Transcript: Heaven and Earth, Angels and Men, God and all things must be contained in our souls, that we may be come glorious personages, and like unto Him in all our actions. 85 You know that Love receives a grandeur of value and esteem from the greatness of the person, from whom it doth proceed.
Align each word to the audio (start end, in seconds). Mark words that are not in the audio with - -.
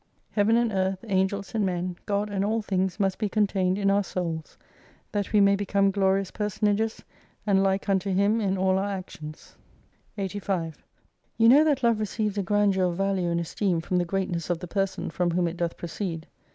Heaven 0.31 0.57
and 0.57 0.71
Earth, 0.71 1.05
Angels 1.07 1.53
and 1.53 1.63
Men, 1.63 1.95
God 2.07 2.27
and 2.31 2.43
all 2.43 2.63
things 2.63 2.99
must 2.99 3.19
be 3.19 3.29
contained 3.29 3.77
in 3.77 3.91
our 3.91 4.03
souls, 4.03 4.57
that 5.11 5.31
we 5.31 5.39
may 5.39 5.55
be 5.55 5.63
come 5.63 5.91
glorious 5.91 6.31
personages, 6.31 7.03
and 7.45 7.61
like 7.61 7.87
unto 7.87 8.11
Him 8.11 8.41
in 8.41 8.57
all 8.57 8.79
our 8.79 8.89
actions. 8.89 9.57
85 10.17 10.83
You 11.37 11.49
know 11.49 11.63
that 11.63 11.83
Love 11.83 11.99
receives 11.99 12.39
a 12.39 12.41
grandeur 12.41 12.85
of 12.85 12.97
value 12.97 13.29
and 13.29 13.39
esteem 13.39 13.79
from 13.79 13.97
the 13.99 14.03
greatness 14.05 14.49
of 14.49 14.57
the 14.57 14.67
person, 14.67 15.11
from 15.11 15.29
whom 15.29 15.47
it 15.47 15.57
doth 15.57 15.77
proceed. 15.77 16.25